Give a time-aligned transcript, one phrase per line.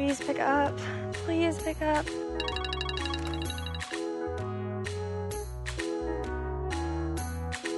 [0.00, 0.74] Please pick up.
[1.12, 2.06] Please pick up.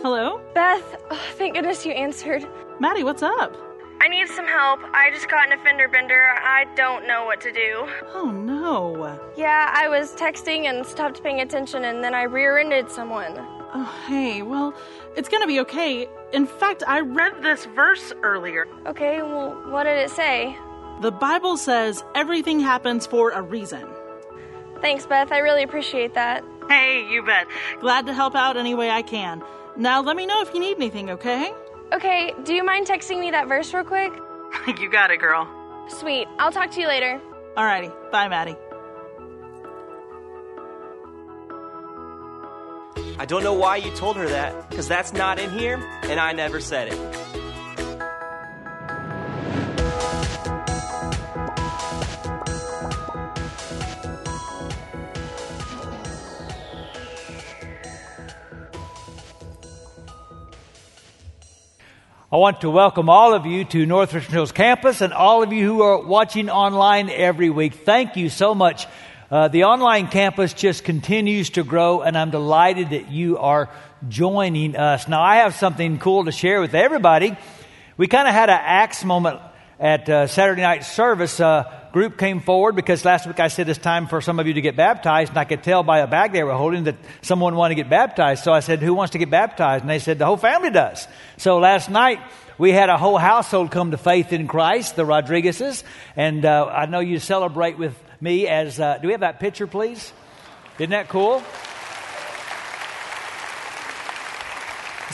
[0.02, 0.40] Hello?
[0.54, 2.46] Beth, oh, thank goodness you answered.
[2.78, 3.56] Maddie, what's up?
[4.00, 4.78] I need some help.
[4.94, 6.28] I just got in a fender bender.
[6.40, 7.88] I don't know what to do.
[8.14, 9.18] Oh no.
[9.36, 13.34] Yeah, I was texting and stopped paying attention, and then I rear ended someone.
[13.74, 14.74] Oh, hey, well,
[15.16, 16.06] it's gonna be okay.
[16.32, 18.68] In fact, I read this verse earlier.
[18.86, 20.56] Okay, well, what did it say?
[21.00, 23.88] The Bible says everything happens for a reason.
[24.80, 25.32] Thanks, Beth.
[25.32, 26.44] I really appreciate that.
[26.68, 27.46] Hey, you bet.
[27.80, 29.42] Glad to help out any way I can.
[29.76, 31.52] Now, let me know if you need anything, okay?
[31.92, 34.12] Okay, do you mind texting me that verse real quick?
[34.80, 35.48] you got it, girl.
[35.88, 36.28] Sweet.
[36.38, 37.20] I'll talk to you later.
[37.56, 37.92] Alrighty.
[38.10, 38.56] Bye, Maddie.
[43.18, 46.32] I don't know why you told her that, because that's not in here, and I
[46.32, 47.31] never said it.
[62.32, 65.52] I want to welcome all of you to North Richland Hills campus and all of
[65.52, 67.74] you who are watching online every week.
[67.74, 68.86] Thank you so much.
[69.30, 73.68] Uh, the online campus just continues to grow, and I'm delighted that you are
[74.08, 75.08] joining us.
[75.08, 77.36] Now, I have something cool to share with everybody.
[77.98, 79.38] We kind of had an Acts moment
[79.78, 81.38] at uh, Saturday night service.
[81.38, 84.54] Uh, group came forward because last week I said it's time for some of you
[84.54, 87.54] to get baptized, and I could tell by a bag they were holding that someone
[87.54, 88.42] wanted to get baptized.
[88.42, 89.82] So I said, Who wants to get baptized?
[89.82, 91.06] And they said, The whole family does.
[91.36, 92.20] So last night,
[92.58, 95.84] we had a whole household come to faith in Christ, the Rodriguezes,
[96.16, 98.80] and uh, I know you celebrate with me as.
[98.80, 100.12] Uh, do we have that picture, please?
[100.78, 101.42] Isn't that cool?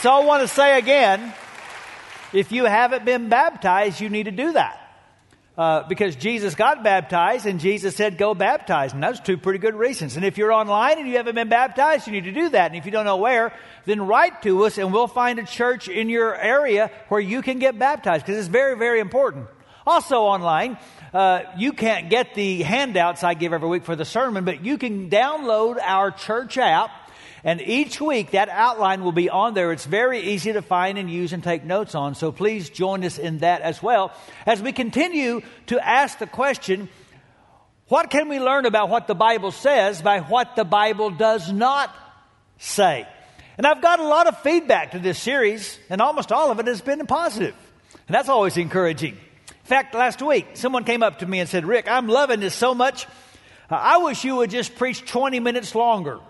[0.00, 1.32] So I want to say again
[2.32, 4.87] if you haven't been baptized, you need to do that.
[5.58, 8.92] Uh, because Jesus got baptized and Jesus said, go baptize.
[8.92, 10.14] And those two pretty good reasons.
[10.14, 12.70] And if you're online and you haven't been baptized, you need to do that.
[12.70, 13.52] And if you don't know where,
[13.84, 17.58] then write to us and we'll find a church in your area where you can
[17.58, 19.48] get baptized because it's very, very important.
[19.84, 20.78] Also online,
[21.12, 24.78] uh, you can't get the handouts I give every week for the sermon, but you
[24.78, 26.90] can download our church app
[27.44, 29.72] and each week, that outline will be on there.
[29.72, 32.14] It's very easy to find and use and take notes on.
[32.14, 34.12] So please join us in that as well
[34.46, 36.88] as we continue to ask the question
[37.88, 41.94] what can we learn about what the Bible says by what the Bible does not
[42.58, 43.08] say?
[43.56, 46.66] And I've got a lot of feedback to this series, and almost all of it
[46.66, 47.54] has been positive.
[48.06, 49.14] And that's always encouraging.
[49.14, 52.54] In fact, last week, someone came up to me and said, Rick, I'm loving this
[52.54, 53.06] so much.
[53.70, 56.20] I wish you would just preach 20 minutes longer.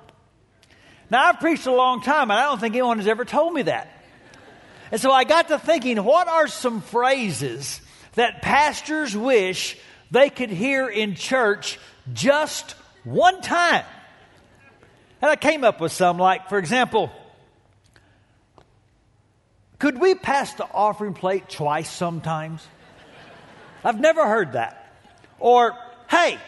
[1.10, 3.62] Now, I've preached a long time, and I don't think anyone has ever told me
[3.62, 3.88] that.
[4.90, 7.80] And so I got to thinking, what are some phrases
[8.14, 9.78] that pastors wish
[10.10, 11.78] they could hear in church
[12.12, 12.72] just
[13.04, 13.84] one time?
[15.20, 17.10] And I came up with some, like, for example,
[19.78, 22.66] could we pass the offering plate twice sometimes?
[23.84, 24.92] I've never heard that.
[25.38, 25.76] Or,
[26.10, 26.38] hey,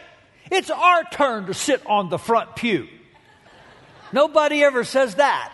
[0.51, 2.89] it's our turn to sit on the front pew.
[4.13, 5.53] Nobody ever says that.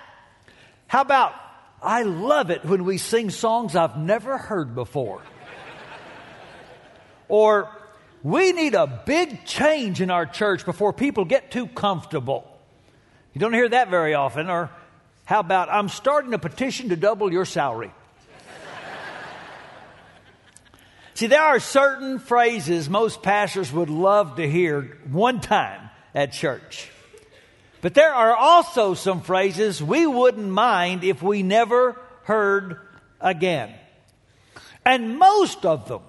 [0.87, 1.35] How about,
[1.83, 5.23] I love it when we sing songs I've never heard before.
[7.29, 7.71] or,
[8.23, 12.45] we need a big change in our church before people get too comfortable.
[13.33, 14.49] You don't hear that very often.
[14.49, 14.71] Or,
[15.25, 17.93] how about, I'm starting a petition to double your salary.
[21.15, 26.91] See, there are certain phrases most pastors would love to hear one time at church.
[27.81, 32.79] But there are also some phrases we wouldn't mind if we never heard
[33.21, 33.75] again.
[34.85, 36.03] And most of them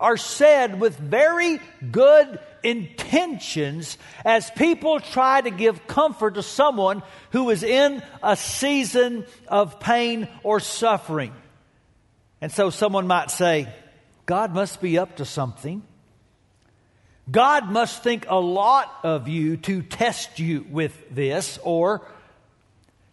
[0.00, 7.50] are said with very good intentions as people try to give comfort to someone who
[7.50, 11.32] is in a season of pain or suffering.
[12.40, 13.72] And so someone might say,
[14.26, 15.82] God must be up to something.
[17.30, 22.02] God must think a lot of you to test you with this, or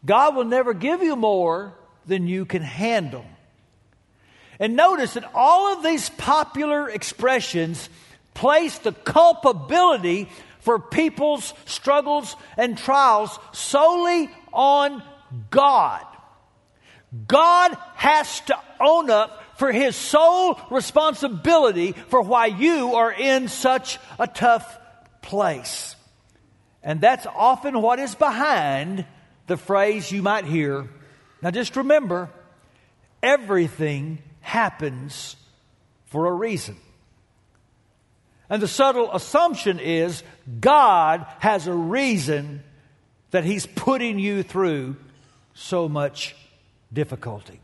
[0.05, 1.73] God will never give you more
[2.05, 3.25] than you can handle.
[4.59, 7.89] And notice that all of these popular expressions
[8.33, 10.29] place the culpability
[10.59, 15.01] for people's struggles and trials solely on
[15.49, 16.05] God.
[17.27, 23.99] God has to own up for his sole responsibility for why you are in such
[24.17, 24.79] a tough
[25.21, 25.95] place.
[26.81, 29.05] And that's often what is behind
[29.45, 30.89] the phrase you might hear.
[31.43, 32.31] Now, just remember
[33.21, 35.35] everything happens
[36.07, 36.75] for a reason.
[38.49, 40.23] And the subtle assumption is
[40.59, 42.63] God has a reason
[43.29, 44.95] that He's putting you through
[45.53, 46.35] so much
[46.91, 47.59] difficulty.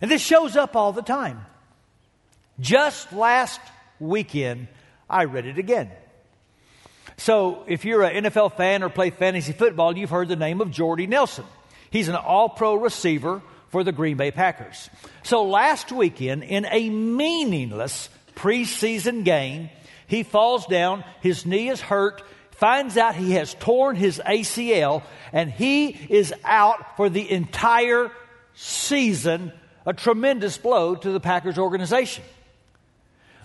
[0.00, 1.44] And this shows up all the time.
[2.60, 3.60] Just last
[4.00, 4.68] weekend,
[5.08, 5.90] I read it again.
[7.18, 10.70] So, if you're an NFL fan or play fantasy football, you've heard the name of
[10.70, 11.46] Jordy Nelson.
[11.90, 14.90] He's an all pro receiver for the Green Bay Packers.
[15.22, 19.70] So, last weekend, in a meaningless preseason game,
[20.06, 22.22] he falls down, his knee is hurt,
[22.52, 25.02] finds out he has torn his ACL,
[25.32, 28.10] and he is out for the entire
[28.54, 29.52] season.
[29.86, 32.24] A tremendous blow to the Packers organization.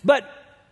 [0.03, 0.27] But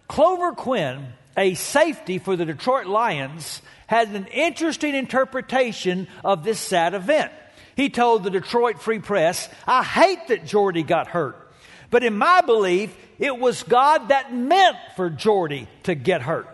[0.08, 6.94] Glover Quin, a safety for the Detroit Lions, had an interesting interpretation of this sad
[6.96, 7.32] event.
[7.76, 11.50] He told the Detroit Free Press, I hate that Jordy got hurt.
[11.92, 16.48] But in my belief, it was God that meant for Jordy to get hurt.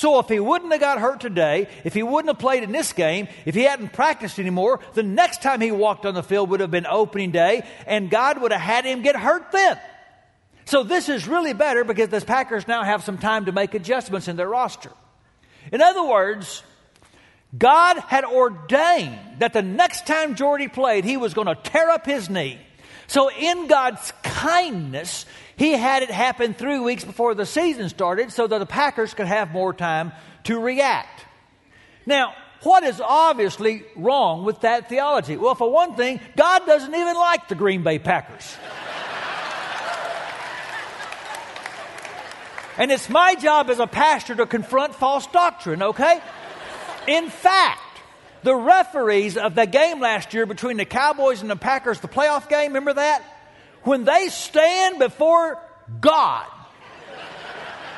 [0.00, 2.94] So if he wouldn't have got hurt today, if he wouldn't have played in this
[2.94, 6.60] game, if he hadn't practiced anymore, the next time he walked on the field would
[6.60, 9.78] have been opening day, and God would have had him get hurt then.
[10.64, 14.26] So this is really better because the Packers now have some time to make adjustments
[14.26, 14.90] in their roster.
[15.70, 16.62] In other words,
[17.58, 22.06] God had ordained that the next time Jordy played, he was going to tear up
[22.06, 22.58] his knee.
[23.06, 25.26] So, in God's kindness,
[25.56, 29.26] He had it happen three weeks before the season started so that the Packers could
[29.26, 30.12] have more time
[30.44, 31.26] to react.
[32.06, 35.36] Now, what is obviously wrong with that theology?
[35.36, 38.56] Well, for one thing, God doesn't even like the Green Bay Packers.
[42.76, 46.20] and it's my job as a pastor to confront false doctrine, okay?
[47.06, 47.80] In fact,
[48.42, 52.48] the referees of the game last year between the Cowboys and the Packers, the playoff
[52.48, 53.22] game, remember that?
[53.82, 55.58] When they stand before
[56.00, 56.46] God,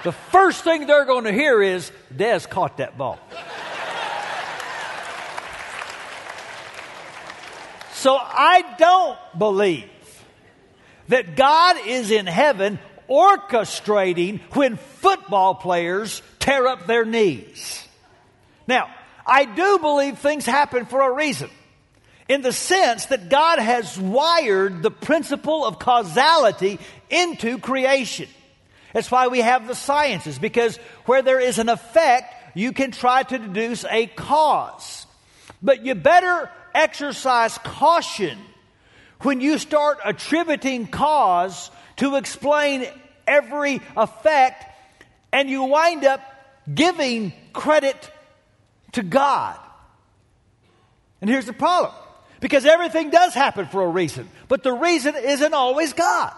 [0.05, 3.19] the first thing they're going to hear is, Dez caught that ball.
[7.95, 9.89] So I don't believe
[11.07, 17.87] that God is in heaven orchestrating when football players tear up their knees.
[18.67, 18.91] Now,
[19.27, 21.51] I do believe things happen for a reason.
[22.29, 26.79] In the sense that God has wired the principle of causality
[27.11, 28.29] into creation.
[28.93, 30.77] That's why we have the sciences, because
[31.07, 35.07] where there is an effect, you can try to deduce a cause.
[35.63, 38.39] But you better exercise caution
[39.21, 42.87] when you start attributing cause to explain
[43.27, 44.65] every effect,
[45.33, 46.21] and you wind up
[46.73, 48.11] giving credit
[48.93, 49.59] to God.
[51.21, 51.95] And here's the problem
[52.41, 56.35] because everything does happen for a reason, but the reason isn't always God.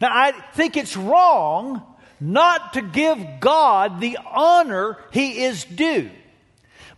[0.00, 1.82] Now, I think it's wrong
[2.20, 6.10] not to give God the honor he is due.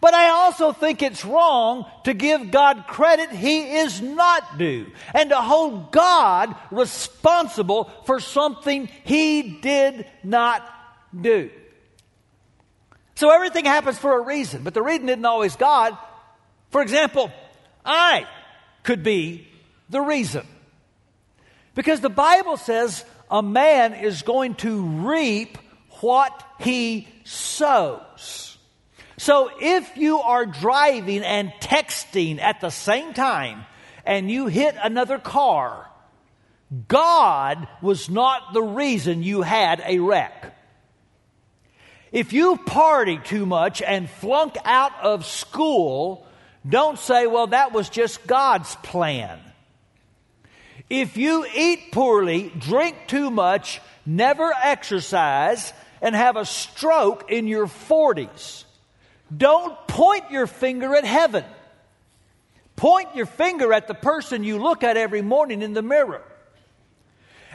[0.01, 5.31] But I also think it's wrong to give God credit he is not due and
[5.31, 10.69] to hold God responsible for something he did not
[11.19, 11.51] do.
[13.23, 15.97] So everything happens for a reason, but the reason isn't always God.
[16.71, 17.31] For example,
[17.85, 18.27] I
[18.83, 19.47] could be
[19.89, 20.45] the reason.
[21.77, 25.57] Because the Bible says a man is going to reap
[26.01, 28.59] what he sows.
[29.19, 33.67] So if you are driving and texting at the same time
[34.05, 35.89] and you hit another car,
[36.89, 40.57] God was not the reason you had a wreck.
[42.13, 46.27] If you party too much and flunk out of school,
[46.69, 49.41] don't say, well, that was just God's plan.
[50.91, 57.67] If you eat poorly, drink too much, never exercise, and have a stroke in your
[57.67, 58.65] 40s,
[59.35, 61.45] don't point your finger at heaven.
[62.77, 66.23] Point your finger at the person you look at every morning in the mirror.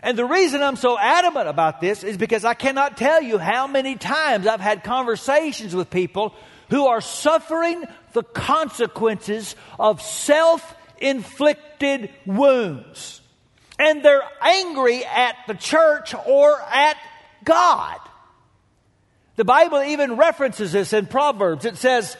[0.03, 3.67] And the reason I'm so adamant about this is because I cannot tell you how
[3.67, 6.35] many times I've had conversations with people
[6.69, 13.21] who are suffering the consequences of self inflicted wounds.
[13.79, 16.97] And they're angry at the church or at
[17.43, 17.99] God.
[19.35, 21.65] The Bible even references this in Proverbs.
[21.65, 22.17] It says,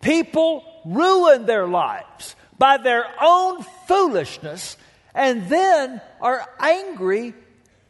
[0.00, 4.76] People ruin their lives by their own foolishness
[5.18, 7.34] and then are angry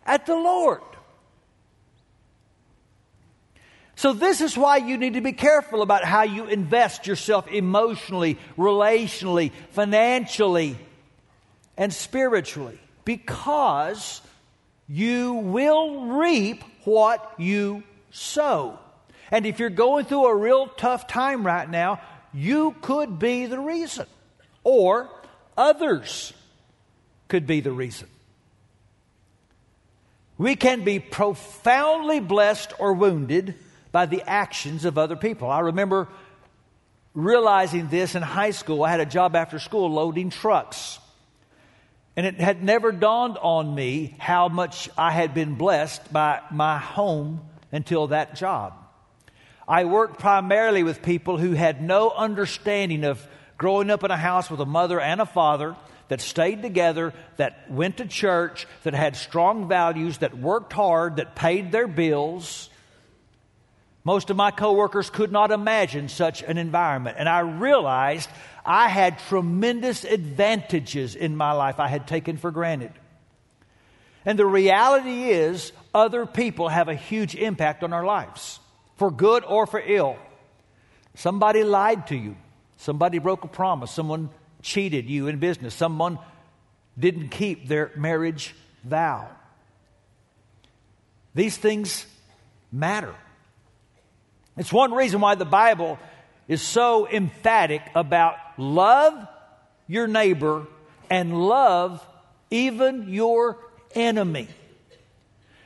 [0.07, 0.81] at the Lord.
[3.97, 8.39] So, this is why you need to be careful about how you invest yourself emotionally,
[8.57, 10.79] relationally, financially,
[11.77, 12.79] and spiritually.
[13.05, 14.23] Because
[14.89, 18.79] you will reap what you sow.
[19.31, 22.01] And if you're going through a real tough time right now,
[22.33, 24.07] you could be the reason,
[24.65, 25.11] or
[25.57, 26.33] others
[27.29, 28.09] could be the reason.
[30.39, 33.55] We can be profoundly blessed or wounded
[33.91, 35.51] by the actions of other people.
[35.51, 36.09] I remember
[37.15, 38.85] realizing this in high school.
[38.85, 41.01] I had a job after school loading trucks.
[42.17, 46.79] And it had never dawned on me how much I had been blessed by my
[46.79, 47.41] home
[47.73, 48.75] until that job.
[49.67, 53.25] I worked primarily with people who had no understanding of
[53.57, 55.77] growing up in a house with a mother and a father
[56.09, 61.35] that stayed together, that went to church, that had strong values, that worked hard, that
[61.35, 62.71] paid their bills.
[64.05, 67.17] Most of my coworkers could not imagine such an environment.
[67.19, 68.31] And I realized
[68.65, 72.93] I had tremendous advantages in my life I had taken for granted.
[74.25, 78.61] And the reality is, other people have a huge impact on our lives,
[78.97, 80.17] for good or for ill.
[81.15, 82.37] Somebody lied to you,
[82.77, 84.31] somebody broke a promise, someone
[84.69, 86.19] cheated you in business, someone
[86.99, 89.29] didn't keep their marriage vow.
[91.35, 92.07] These things
[92.71, 93.15] matter.
[94.57, 95.99] It's one reason why the Bible
[96.49, 99.27] is so emphatic about love
[99.87, 100.67] your neighbor
[101.09, 102.05] and love
[102.51, 103.57] even your
[103.95, 104.49] enemy.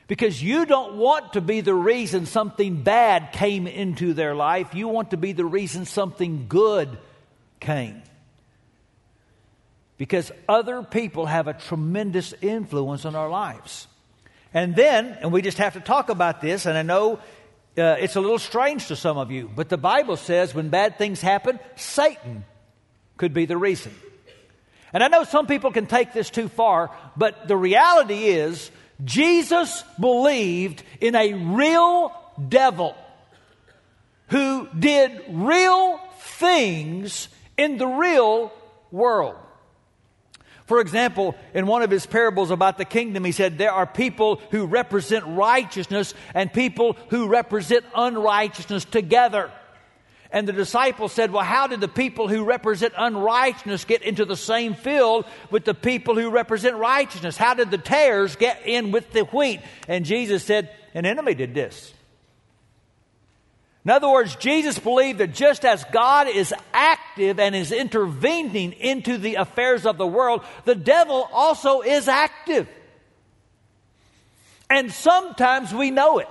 [0.07, 4.75] Because you don't want to be the reason something bad came into their life.
[4.75, 6.97] You want to be the reason something good
[7.59, 8.01] came.
[10.03, 13.87] Because other people have a tremendous influence on our lives.
[14.53, 17.19] And then, and we just have to talk about this, and I know
[17.77, 20.97] uh, it's a little strange to some of you, but the Bible says when bad
[20.97, 22.43] things happen, Satan
[23.15, 23.95] could be the reason.
[24.91, 28.71] And I know some people can take this too far, but the reality is
[29.05, 32.11] Jesus believed in a real
[32.49, 32.93] devil
[34.27, 38.51] who did real things in the real
[38.91, 39.37] world.
[40.65, 44.41] For example, in one of his parables about the kingdom, he said, There are people
[44.51, 49.51] who represent righteousness and people who represent unrighteousness together.
[50.31, 54.37] And the disciples said, Well, how did the people who represent unrighteousness get into the
[54.37, 57.35] same field with the people who represent righteousness?
[57.37, 59.61] How did the tares get in with the wheat?
[59.87, 61.93] And Jesus said, An enemy did this.
[63.85, 69.17] In other words, Jesus believed that just as God is active and is intervening into
[69.17, 72.67] the affairs of the world, the devil also is active.
[74.69, 76.29] And sometimes we know it.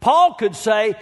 [0.00, 0.94] Paul could say,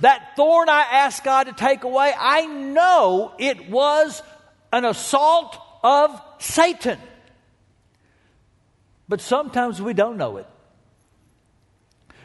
[0.00, 4.22] That thorn I asked God to take away, I know it was
[4.70, 6.98] an assault of Satan.
[9.08, 10.46] But sometimes we don't know it.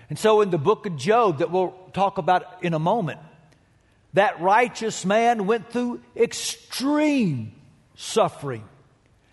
[0.09, 3.19] And so, in the book of Job, that we'll talk about in a moment,
[4.13, 7.53] that righteous man went through extreme
[7.95, 8.63] suffering.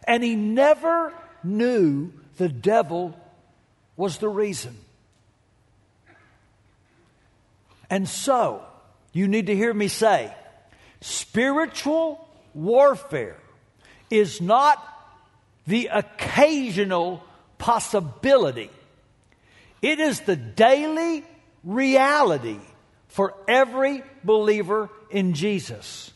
[0.04, 1.12] And he never
[1.44, 3.18] knew the devil
[3.96, 4.76] was the reason.
[7.90, 8.64] And so,
[9.12, 10.34] you need to hear me say
[11.02, 13.36] spiritual warfare
[14.08, 14.82] is not
[15.66, 17.22] the occasional
[17.58, 18.70] possibility
[19.82, 21.24] it is the daily
[21.64, 22.58] reality
[23.08, 26.12] for every believer in Jesus.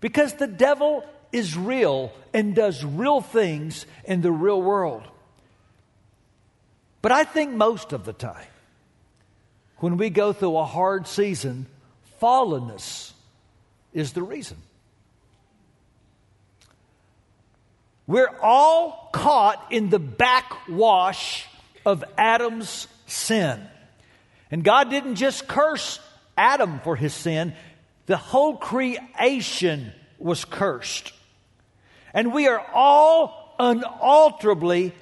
[0.00, 5.02] Because the devil is real and does real things in the real world.
[7.02, 8.46] But I think most of the time,
[9.78, 11.66] when we go through a hard season,
[12.22, 13.12] fallenness
[13.92, 14.56] is the reason.
[18.06, 21.46] We're all caught in the backwash
[21.84, 23.66] of Adam's sin.
[24.54, 25.98] And God didn't just curse
[26.36, 27.54] Adam for his sin,
[28.06, 31.12] the whole creation was cursed.
[32.12, 34.92] And we are all unalterably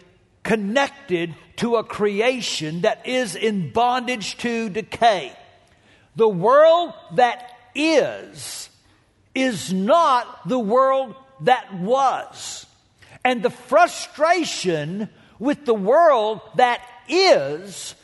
[0.43, 5.37] connected to a creation that is in bondage to decay.
[6.17, 8.71] The world that is,
[9.35, 12.65] is not the world that was.
[13.23, 17.95] And the frustration with the world that is,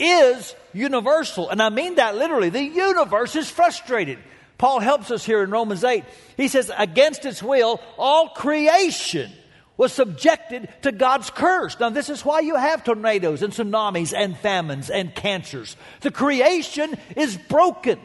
[0.00, 1.50] is universal.
[1.50, 2.48] And I mean that literally.
[2.50, 4.18] The universe is frustrated.
[4.58, 6.04] Paul helps us here in Romans 8.
[6.36, 9.30] He says, against its will, all creation
[9.76, 11.80] was subjected to God's curse.
[11.80, 15.76] Now, this is why you have tornadoes and tsunamis and famines and cancers.
[16.02, 17.98] The creation is broken.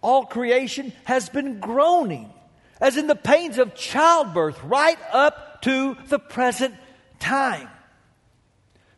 [0.00, 2.32] All creation has been groaning,
[2.80, 6.74] as in the pains of childbirth, right up to the present
[7.20, 7.68] time.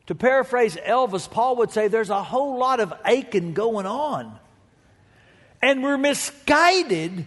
[0.07, 4.39] To paraphrase Elvis, Paul would say there's a whole lot of aching going on.
[5.63, 7.25] And we're misguided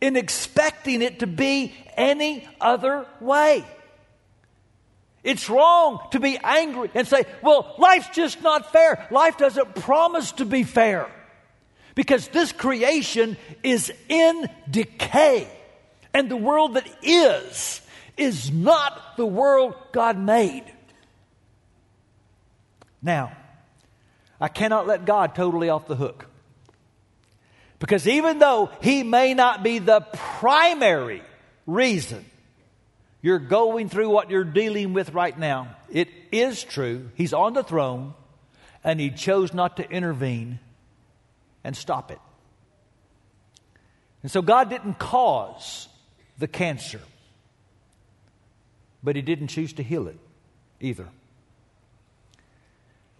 [0.00, 3.64] in expecting it to be any other way.
[5.22, 9.06] It's wrong to be angry and say, well, life's just not fair.
[9.10, 11.10] Life doesn't promise to be fair
[11.94, 15.48] because this creation is in decay.
[16.14, 17.82] And the world that is,
[18.16, 20.64] is not the world God made.
[23.02, 23.36] Now,
[24.40, 26.26] I cannot let God totally off the hook.
[27.78, 31.22] Because even though He may not be the primary
[31.66, 32.24] reason
[33.22, 37.10] you're going through what you're dealing with right now, it is true.
[37.14, 38.14] He's on the throne,
[38.84, 40.58] and He chose not to intervene
[41.64, 42.18] and stop it.
[44.22, 45.88] And so God didn't cause
[46.38, 47.00] the cancer,
[49.02, 50.18] but He didn't choose to heal it
[50.80, 51.08] either.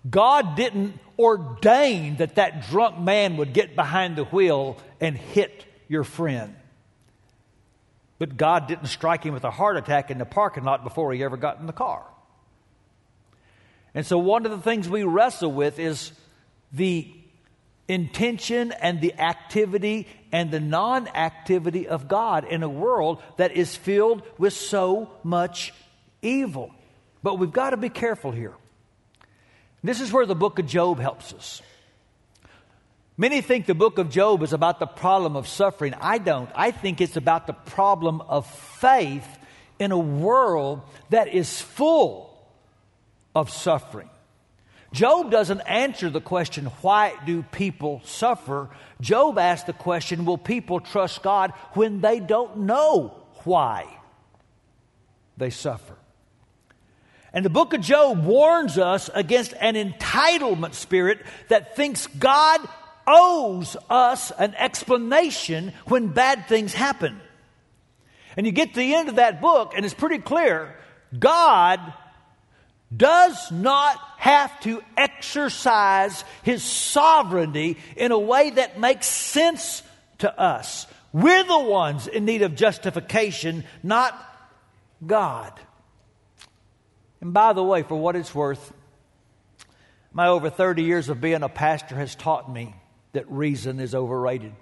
[0.09, 6.05] God didn't ordain that that drunk man would get behind the wheel and hit your
[6.05, 6.55] friend.
[8.19, 11.23] But God didn't strike him with a heart attack in the parking lot before he
[11.23, 12.05] ever got in the car.
[13.95, 16.13] And so, one of the things we wrestle with is
[16.73, 17.13] the
[17.89, 23.75] intention and the activity and the non activity of God in a world that is
[23.75, 25.75] filled with so much
[26.23, 26.73] evil.
[27.23, 28.55] But we've got to be careful here.
[29.83, 31.63] This is where the book of Job helps us.
[33.17, 35.95] Many think the book of Job is about the problem of suffering.
[36.01, 36.51] I don't.
[36.55, 39.27] I think it's about the problem of faith
[39.79, 42.35] in a world that is full
[43.35, 44.09] of suffering.
[44.93, 48.69] Job doesn't answer the question, why do people suffer?
[49.01, 53.87] Job asks the question, will people trust God when they don't know why
[55.37, 55.97] they suffer?
[57.33, 62.61] And the book of Job warns us against an entitlement spirit that thinks God
[63.07, 67.21] owes us an explanation when bad things happen.
[68.37, 70.77] And you get to the end of that book, and it's pretty clear
[71.17, 71.81] God
[72.95, 79.83] does not have to exercise his sovereignty in a way that makes sense
[80.19, 80.87] to us.
[81.13, 84.15] We're the ones in need of justification, not
[85.05, 85.53] God.
[87.21, 88.73] And by the way, for what it's worth,
[90.13, 92.75] my over 30 years of being a pastor has taught me
[93.13, 94.53] that reason is overrated.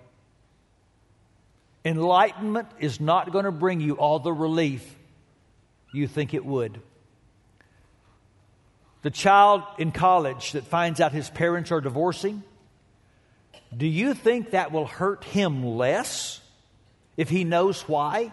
[1.84, 4.96] Enlightenment is not going to bring you all the relief
[5.92, 6.80] you think it would.
[9.02, 12.42] The child in college that finds out his parents are divorcing,
[13.74, 16.40] do you think that will hurt him less
[17.16, 18.32] if he knows why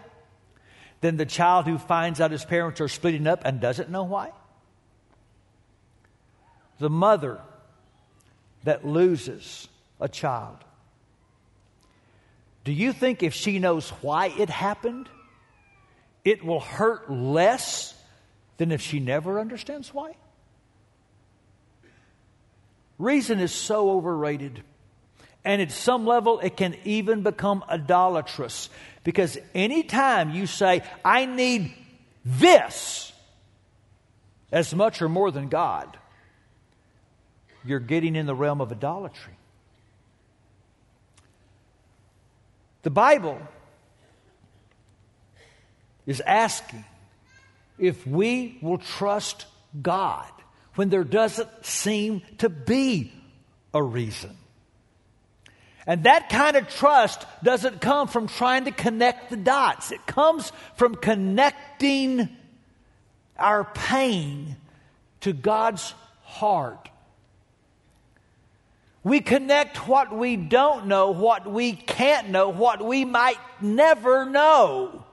[1.06, 4.32] than the child who finds out his parents are splitting up and doesn't know why?
[6.80, 7.40] The mother
[8.64, 9.68] that loses
[10.00, 10.56] a child.
[12.64, 15.08] Do you think if she knows why it happened,
[16.24, 17.94] it will hurt less
[18.56, 20.16] than if she never understands why?
[22.98, 24.64] Reason is so overrated.
[25.44, 28.68] And at some level, it can even become idolatrous.
[29.06, 31.72] Because anytime you say, I need
[32.24, 33.12] this
[34.50, 35.96] as much or more than God,
[37.64, 39.34] you're getting in the realm of idolatry.
[42.82, 43.40] The Bible
[46.04, 46.84] is asking
[47.78, 49.46] if we will trust
[49.80, 50.32] God
[50.74, 53.12] when there doesn't seem to be
[53.72, 54.36] a reason.
[55.86, 59.92] And that kind of trust doesn't come from trying to connect the dots.
[59.92, 62.28] It comes from connecting
[63.38, 64.56] our pain
[65.20, 66.88] to God's heart.
[69.04, 75.04] We connect what we don't know, what we can't know, what we might never know,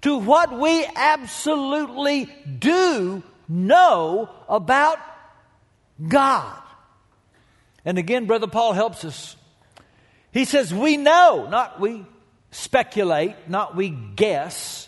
[0.00, 4.98] to what we absolutely do know about
[6.08, 6.62] God.
[7.84, 9.35] And again, Brother Paul helps us.
[10.36, 12.04] He says, We know, not we
[12.50, 14.86] speculate, not we guess,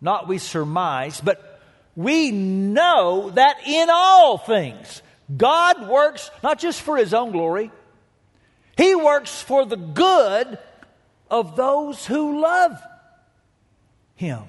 [0.00, 1.60] not we surmise, but
[1.96, 5.02] we know that in all things,
[5.36, 7.72] God works not just for His own glory,
[8.76, 10.56] He works for the good
[11.28, 12.80] of those who love
[14.14, 14.44] Him.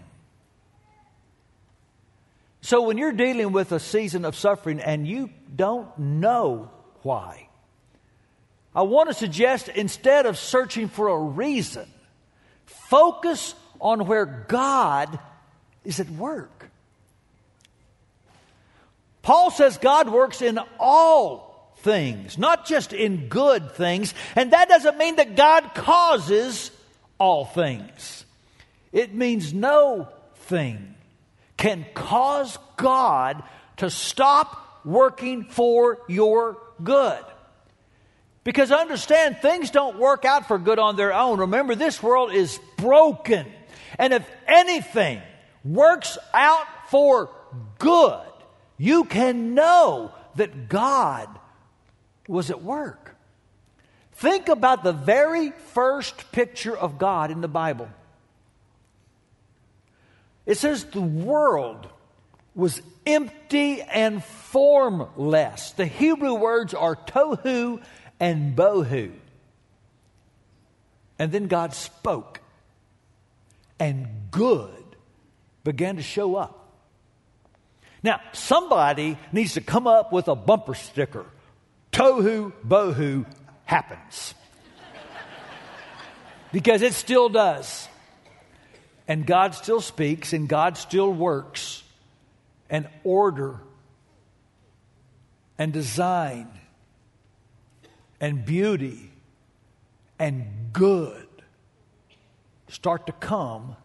[2.61, 6.69] So when you're dealing with a season of suffering and you don't know
[7.01, 7.44] why,
[8.75, 11.87] I want to suggest instead of searching for a reason,
[12.65, 15.17] focus on where God
[15.85, 16.69] is at work.
[19.21, 24.13] Paul says God works in all things, not just in good things.
[24.35, 26.69] And that doesn't mean that God causes
[27.17, 28.25] all things.
[28.91, 30.95] It means no thing
[31.57, 33.41] can cause God
[33.77, 37.23] to stop working for your good.
[38.45, 41.39] Because understand, things don't work out for good on their own.
[41.39, 43.47] Remember, this world is broken.
[43.97, 45.19] And if anything
[45.63, 47.31] works out for
[47.79, 48.21] good,
[48.77, 51.27] you can know that God
[52.27, 53.15] was at work.
[54.13, 57.89] Think about the very first picture of God in the Bible.
[60.45, 61.87] It says the world
[62.53, 65.71] was empty and formless.
[65.71, 67.81] The Hebrew words are tohu
[68.19, 69.11] and bohu.
[71.17, 72.41] And then God spoke,
[73.79, 74.83] and good
[75.63, 76.65] began to show up.
[78.03, 81.25] Now, somebody needs to come up with a bumper sticker.
[81.91, 83.25] Tohu bohu
[83.63, 84.35] happens.
[86.51, 87.87] because it still does.
[89.07, 91.83] And God still speaks and God still works.
[92.69, 93.59] And order
[95.57, 96.47] and design
[98.25, 99.11] and beauty
[100.17, 101.27] and good
[102.67, 103.75] start to come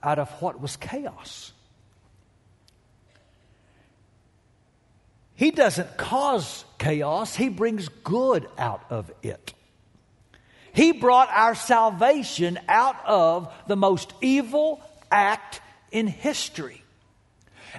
[0.00, 1.50] out of what was chaos.
[5.34, 9.54] He doesn't cause chaos, He brings good out of it.
[10.72, 16.84] He brought our salvation out of the most evil act in history.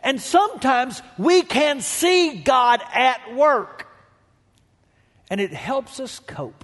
[0.03, 3.82] And sometimes we can see God at work,
[5.33, 6.63] and it helps us cope.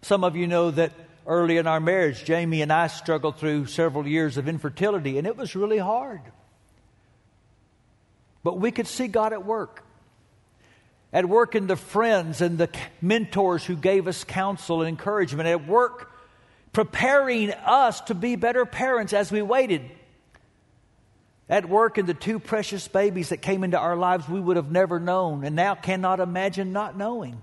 [0.00, 0.92] Some of you know that
[1.26, 5.36] early in our marriage, Jamie and I struggled through several years of infertility, and it
[5.36, 6.22] was really hard.
[8.42, 9.84] But we could see God at work
[11.12, 12.70] at work in the friends and the
[13.02, 16.10] mentors who gave us counsel and encouragement, at work
[16.72, 19.82] preparing us to be better parents as we waited.
[21.52, 24.72] At work in the two precious babies that came into our lives we would have
[24.72, 27.42] never known and now cannot imagine not knowing.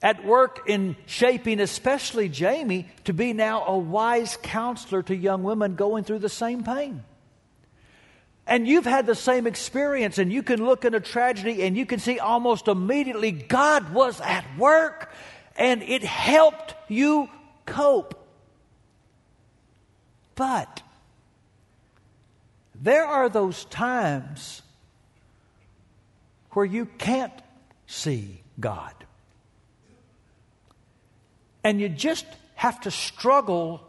[0.00, 5.74] At work in shaping, especially Jamie, to be now a wise counselor to young women
[5.74, 7.02] going through the same pain.
[8.46, 11.84] And you've had the same experience, and you can look in a tragedy and you
[11.84, 15.10] can see almost immediately God was at work
[15.56, 17.28] and it helped you
[17.66, 18.24] cope.
[20.36, 20.83] But
[22.74, 24.62] there are those times
[26.50, 27.32] where you can't
[27.86, 28.94] see God.
[31.62, 33.82] And you just have to struggle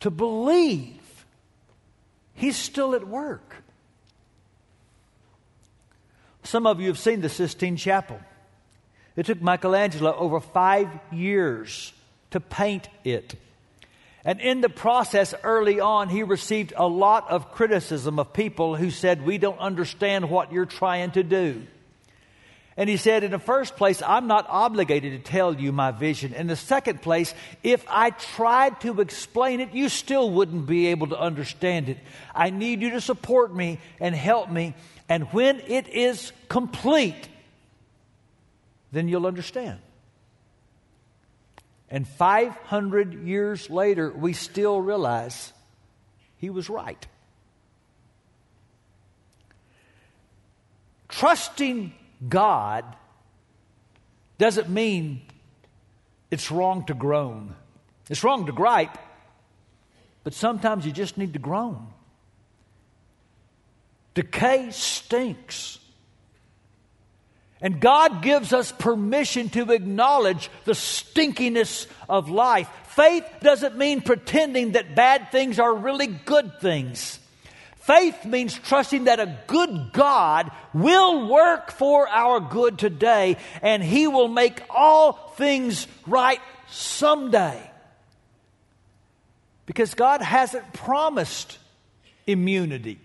[0.00, 1.00] to believe
[2.34, 3.54] He's still at work.
[6.42, 8.20] Some of you have seen the Sistine Chapel.
[9.16, 11.92] It took Michelangelo over five years
[12.32, 13.36] to paint it.
[14.24, 18.90] And in the process, early on, he received a lot of criticism of people who
[18.90, 21.66] said, We don't understand what you're trying to do.
[22.76, 26.32] And he said, In the first place, I'm not obligated to tell you my vision.
[26.32, 31.08] In the second place, if I tried to explain it, you still wouldn't be able
[31.08, 31.98] to understand it.
[32.34, 34.74] I need you to support me and help me
[35.08, 37.28] and when it is complete,
[38.92, 39.80] then you'll understand.
[41.90, 45.52] And 500 years later, we still realize
[46.38, 47.06] he was right.
[51.08, 51.92] Trusting
[52.28, 52.84] God
[54.38, 55.22] doesn't mean
[56.30, 57.54] it's wrong to groan.
[58.10, 58.98] It's wrong to gripe,
[60.24, 61.86] but sometimes you just need to groan.
[64.14, 65.78] Decay stinks.
[67.64, 72.68] And God gives us permission to acknowledge the stinkiness of life.
[72.88, 77.18] Faith doesn't mean pretending that bad things are really good things.
[77.76, 84.08] Faith means trusting that a good God will work for our good today and He
[84.08, 87.70] will make all things right someday.
[89.64, 91.56] Because God hasn't promised
[92.26, 93.00] immunity.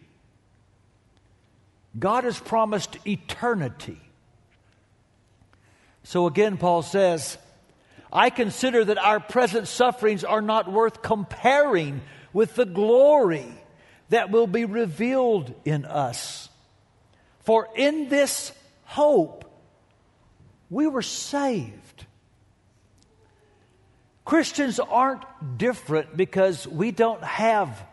[1.98, 4.02] God has promised eternity.
[6.10, 7.38] So again, Paul says,
[8.12, 12.02] I consider that our present sufferings are not worth comparing
[12.34, 13.46] with the glory
[14.10, 16.50] that will be revealed in us.
[17.42, 18.52] For in this
[18.86, 19.46] hope
[20.72, 22.08] we were saved.
[24.26, 25.24] Christians aren't
[25.60, 27.86] different because we don't have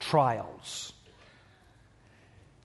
[0.00, 0.94] trials.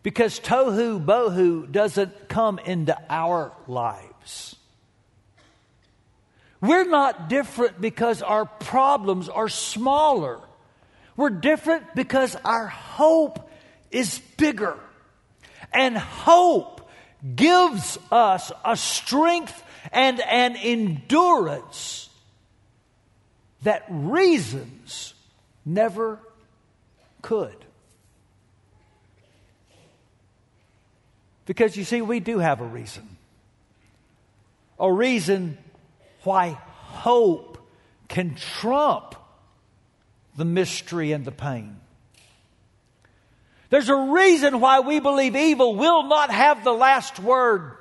[0.02, 4.57] because tohu bohu doesn't come into our lives.
[6.60, 10.39] We're not different because our problems are smaller.
[11.15, 13.50] We're different because our hope
[13.91, 14.78] is bigger.
[15.74, 16.89] And hope
[17.36, 22.10] gives us a strength and an endurance
[23.63, 25.13] that reasons
[25.65, 26.20] never
[27.22, 27.56] could.
[31.46, 33.17] Because you see, we do have a reason.
[34.80, 35.58] A reason
[36.28, 37.58] why hope
[38.10, 39.16] can trump
[40.36, 41.80] the mystery and the pain.
[43.70, 47.72] There's a reason why we believe evil will not have the last word.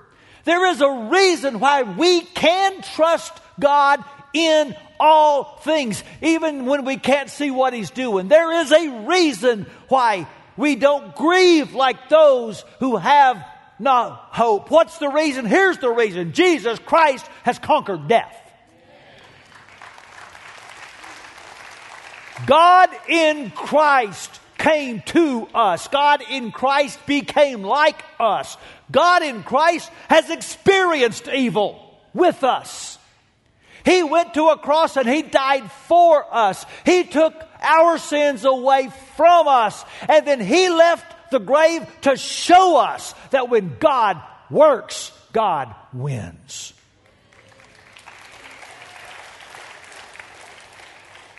[0.44, 6.98] There is a reason why we can trust God in all things, even when we
[6.98, 8.28] can't see what He's doing.
[8.28, 13.44] There is a reason why we don't grieve like those who have
[13.78, 14.70] no hope.
[14.70, 15.44] What's the reason?
[15.44, 18.34] Here's the reason Jesus Christ has conquered death.
[22.46, 25.88] God in Christ came to us.
[25.88, 28.56] God in Christ became like us.
[28.90, 32.98] God in Christ has experienced evil with us.
[33.84, 36.66] He went to a cross and He died for us.
[36.84, 39.84] He took our sins away from us.
[40.08, 46.72] And then He left the grave to show us that when God works, God wins.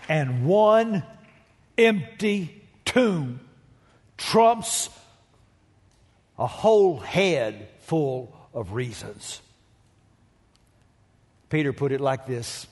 [0.09, 1.03] And one
[1.77, 3.41] empty tomb
[4.17, 4.89] trumps
[6.37, 9.41] a whole head full of reasons.
[11.49, 12.67] Peter put it like this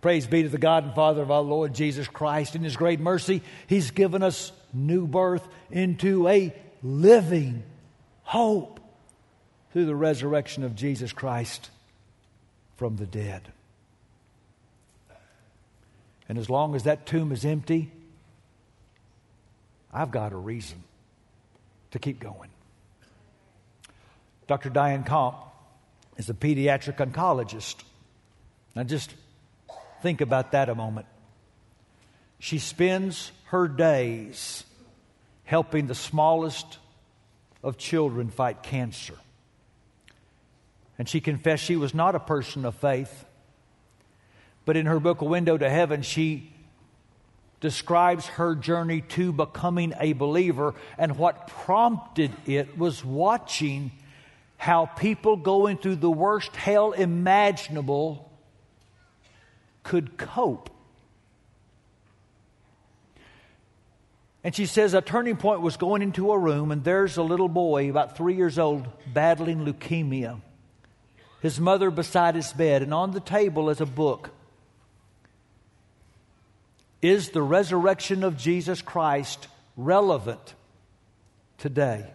[0.00, 2.54] Praise be to the God and Father of our Lord Jesus Christ.
[2.54, 7.62] In His great mercy, He's given us new birth into a living
[8.22, 8.80] hope
[9.72, 11.70] through the resurrection of Jesus Christ
[12.76, 13.52] from the dead.
[16.28, 17.90] And as long as that tomb is empty,
[19.92, 20.82] I've got a reason
[21.92, 22.50] to keep going.
[24.46, 24.70] Dr.
[24.70, 25.36] Diane Komp
[26.16, 27.76] is a pediatric oncologist.
[28.74, 29.14] Now, just
[30.02, 31.06] think about that a moment.
[32.38, 34.64] She spends her days
[35.44, 36.78] helping the smallest
[37.62, 39.14] of children fight cancer.
[40.98, 43.24] And she confessed she was not a person of faith.
[44.64, 46.52] But in her book, A Window to Heaven, she
[47.60, 50.74] describes her journey to becoming a believer.
[50.98, 53.90] And what prompted it was watching
[54.56, 58.30] how people going through the worst hell imaginable
[59.82, 60.70] could cope.
[64.44, 67.48] And she says a turning point was going into a room, and there's a little
[67.48, 70.42] boy, about three years old, battling leukemia.
[71.40, 74.30] His mother beside his bed, and on the table is a book.
[77.00, 80.54] Is the resurrection of Jesus Christ relevant
[81.56, 82.06] today?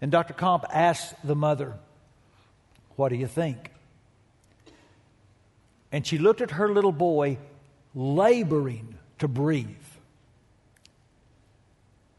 [0.00, 0.34] And Dr.
[0.34, 1.74] Komp asked the mother,
[2.94, 3.70] What do you think?
[5.90, 7.38] And she looked at her little boy
[7.94, 9.68] laboring to breathe.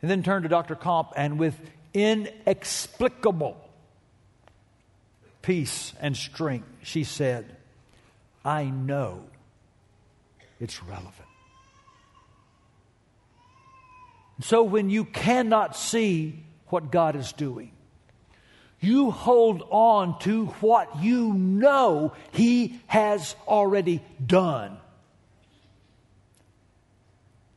[0.01, 0.75] And then turned to Dr.
[0.75, 1.59] Komp and with
[1.93, 3.57] inexplicable
[5.41, 7.55] peace and strength, she said,
[8.43, 9.23] I know
[10.59, 11.13] it's relevant.
[14.41, 17.71] So when you cannot see what God is doing,
[18.81, 24.77] you hold on to what you know He has already done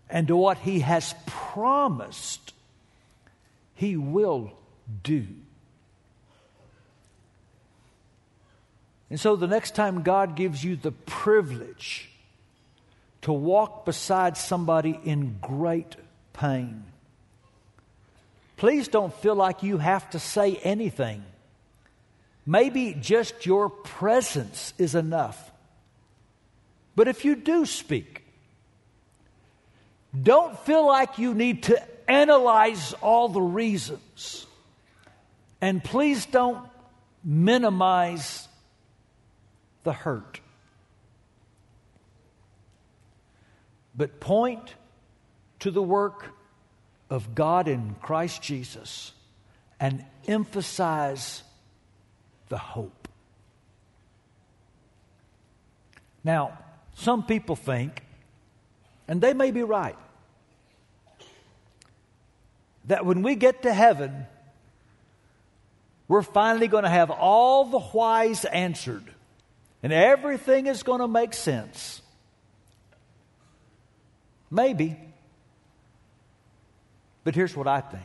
[0.09, 2.53] and to what He has promised
[3.75, 4.53] He will
[5.03, 5.27] do.
[9.09, 12.11] And so the next time God gives you the privilege
[13.23, 15.97] to walk beside somebody in great
[16.33, 16.85] pain,
[18.57, 21.23] Please don't feel like you have to say anything.
[22.47, 25.51] Maybe just your presence is enough.
[26.95, 28.25] But if you do speak,
[30.23, 34.47] don't feel like you need to analyze all the reasons.
[35.61, 36.67] And please don't
[37.25, 38.47] minimize
[39.83, 40.41] the hurt.
[43.97, 44.75] But point
[45.61, 46.27] to the work
[47.09, 49.13] of God in Christ Jesus
[49.81, 51.43] and emphasize
[52.49, 53.09] the hope.
[56.23, 56.59] Now,
[56.95, 58.03] some people think,
[59.09, 59.97] and they may be right,
[62.87, 64.27] that when we get to heaven,
[66.09, 69.05] we're finally going to have all the whys answered
[69.83, 72.01] and everything is going to make sense.
[74.51, 74.97] Maybe.
[77.25, 78.05] But here's what I think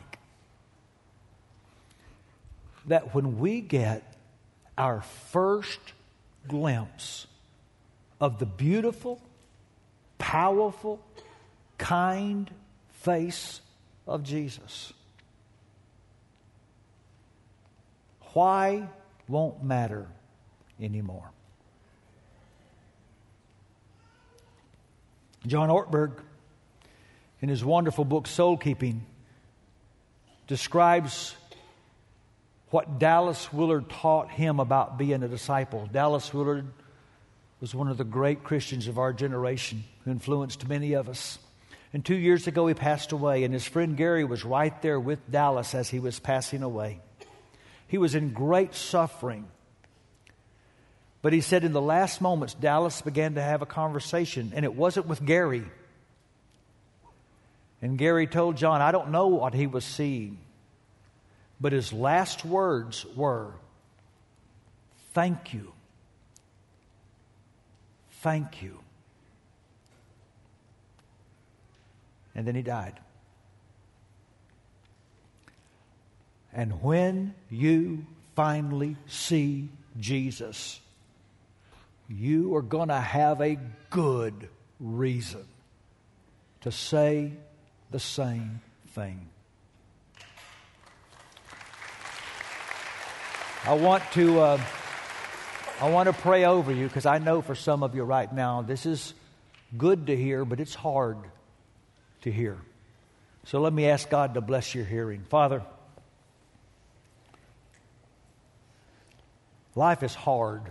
[2.86, 4.02] that when we get
[4.76, 5.78] our first
[6.48, 7.28] glimpse
[8.20, 9.20] of the beautiful,
[10.18, 11.00] powerful,
[11.78, 12.50] kind
[12.90, 13.60] face
[14.06, 14.92] of Jesus,
[18.32, 18.88] why
[19.28, 20.08] won't matter
[20.80, 21.30] anymore.
[25.46, 26.20] John Ortberg,
[27.40, 29.04] in his wonderful book Soul Keeping,
[30.46, 31.34] describes
[32.70, 35.88] what Dallas Willard taught him about being a disciple.
[35.92, 36.66] Dallas Willard
[37.60, 41.38] was one of the great Christians of our generation who influenced many of us.
[41.92, 45.30] And two years ago, he passed away, and his friend Gary was right there with
[45.30, 47.00] Dallas as he was passing away.
[47.86, 49.46] He was in great suffering.
[51.20, 54.74] But he said in the last moments, Dallas began to have a conversation, and it
[54.74, 55.64] wasn't with Gary.
[57.82, 60.38] And Gary told John, I don't know what he was seeing.
[61.60, 63.52] But his last words were,
[65.12, 65.72] Thank you.
[68.22, 68.81] Thank you.
[72.34, 72.98] And then he died.
[76.52, 79.68] And when you finally see
[79.98, 80.80] Jesus,
[82.08, 83.58] you are going to have a
[83.90, 85.44] good reason
[86.62, 87.32] to say
[87.90, 89.28] the same thing.
[93.64, 94.60] I want to, uh,
[95.80, 98.62] I want to pray over you because I know for some of you right now
[98.62, 99.14] this is
[99.78, 101.18] good to hear, but it's hard
[102.22, 102.58] to hear.
[103.44, 105.24] So let me ask God to bless your hearing.
[105.28, 105.62] Father,
[109.74, 110.62] life is hard.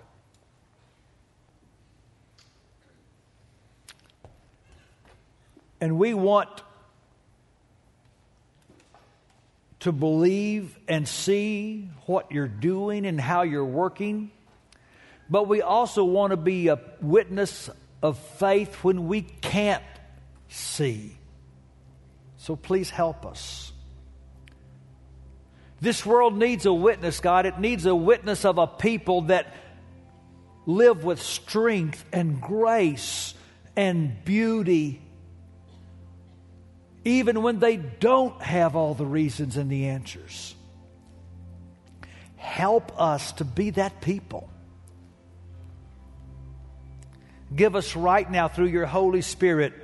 [5.80, 6.50] And we want
[9.82, 14.30] to believe and see what you're doing and how you're working,
[15.28, 17.70] but we also want to be a witness
[18.04, 19.84] of faith when we can't
[20.50, 21.18] see.
[22.42, 23.72] So please help us.
[25.80, 27.46] This world needs a witness, God.
[27.46, 29.54] It needs a witness of a people that
[30.66, 33.36] live with strength and grace
[33.76, 35.04] and beauty
[37.06, 40.56] even when they don't have all the reasons and the answers.
[42.38, 44.50] Help us to be that people.
[47.56, 49.81] Give us right now, through your Holy Spirit,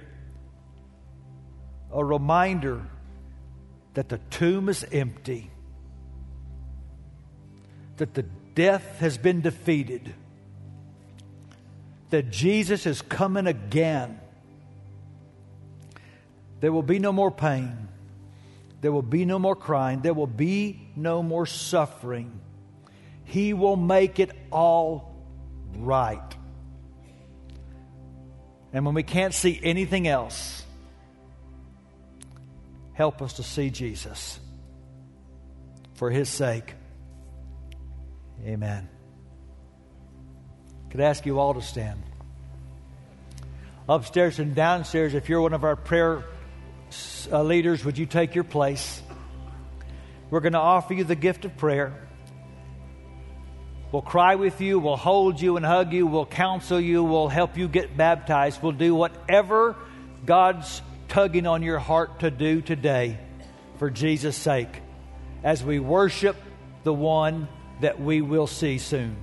[1.91, 2.81] a reminder
[3.93, 5.49] that the tomb is empty,
[7.97, 10.13] that the death has been defeated,
[12.09, 14.19] that Jesus is coming again
[16.59, 17.87] there will be no more pain.
[18.81, 20.01] There will be no more crying.
[20.01, 22.39] There will be no more suffering.
[23.23, 25.15] He will make it all
[25.75, 26.35] right.
[28.73, 30.63] And when we can't see anything else,
[32.97, 34.39] help us to see Jesus
[35.93, 36.73] for his sake.
[38.43, 38.89] Amen.
[40.89, 42.01] Could I ask you all to stand?
[43.87, 46.23] Upstairs and downstairs, if you're one of our prayer
[47.31, 48.99] uh, leaders, would you take your place?
[50.31, 51.93] We're going to offer you the gift of prayer.
[53.91, 57.57] We'll cry with you, we'll hold you and hug you, we'll counsel you, we'll help
[57.57, 58.61] you get baptized.
[58.61, 59.75] We'll do whatever
[60.25, 63.17] God's tugging on your heart to do today
[63.77, 64.81] for Jesus' sake
[65.43, 66.35] as we worship
[66.83, 67.47] the one
[67.81, 69.15] that we will see soon.